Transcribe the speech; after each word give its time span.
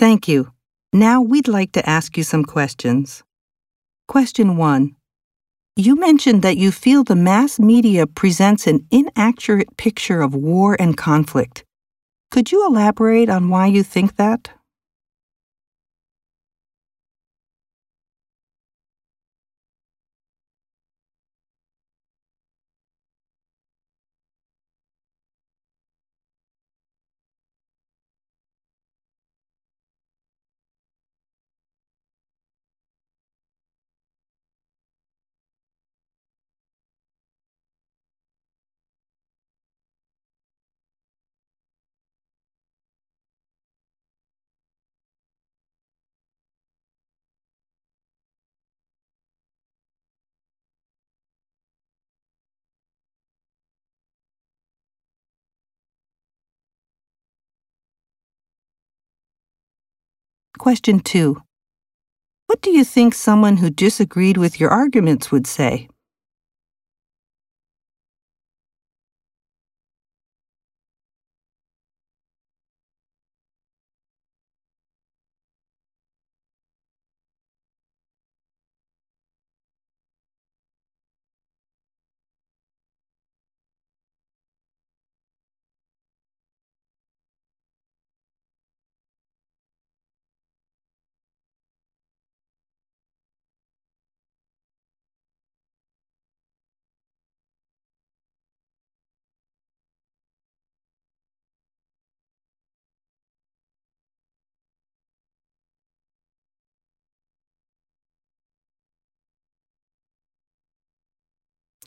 Thank 0.00 0.28
you. 0.28 0.50
Now 0.94 1.20
we'd 1.20 1.46
like 1.46 1.72
to 1.72 1.86
ask 1.86 2.16
you 2.16 2.22
some 2.22 2.42
questions. 2.42 3.22
Question 4.08 4.56
1. 4.56 4.96
You 5.76 5.94
mentioned 5.94 6.40
that 6.40 6.56
you 6.56 6.72
feel 6.72 7.04
the 7.04 7.14
mass 7.14 7.58
media 7.58 8.06
presents 8.06 8.66
an 8.66 8.86
inaccurate 8.90 9.76
picture 9.76 10.22
of 10.22 10.34
war 10.34 10.74
and 10.80 10.96
conflict. 10.96 11.64
Could 12.30 12.50
you 12.50 12.66
elaborate 12.66 13.28
on 13.28 13.50
why 13.50 13.66
you 13.66 13.82
think 13.82 14.16
that? 14.16 14.48
Question 60.58 61.00
2. 61.00 61.36
What 62.46 62.60
do 62.60 62.70
you 62.70 62.84
think 62.84 63.14
someone 63.14 63.58
who 63.58 63.70
disagreed 63.70 64.36
with 64.36 64.60
your 64.60 64.70
arguments 64.70 65.30
would 65.30 65.46
say? 65.46 65.88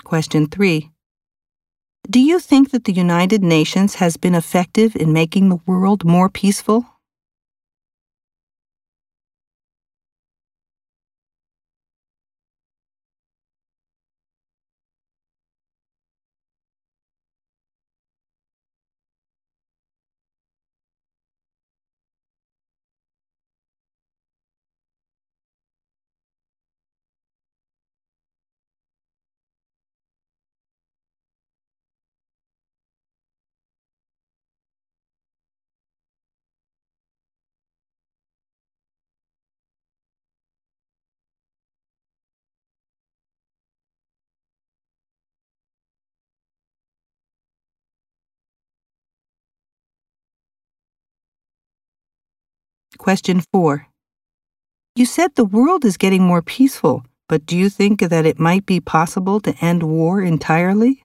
Question 0.03 0.47
3. 0.47 0.89
Do 2.09 2.19
you 2.19 2.39
think 2.39 2.71
that 2.71 2.83
the 2.83 2.91
United 2.91 3.41
Nations 3.41 3.95
has 3.95 4.17
been 4.17 4.35
effective 4.35 4.95
in 4.95 5.13
making 5.13 5.49
the 5.49 5.61
world 5.65 6.03
more 6.03 6.29
peaceful? 6.29 6.85
Question 52.97 53.41
4. 53.51 53.87
You 54.95 55.05
said 55.05 55.35
the 55.35 55.45
world 55.45 55.85
is 55.85 55.97
getting 55.97 56.23
more 56.23 56.41
peaceful, 56.41 57.05
but 57.27 57.45
do 57.45 57.57
you 57.57 57.69
think 57.69 57.99
that 57.99 58.25
it 58.25 58.39
might 58.39 58.65
be 58.65 58.79
possible 58.79 59.39
to 59.41 59.55
end 59.61 59.83
war 59.83 60.21
entirely? 60.21 61.02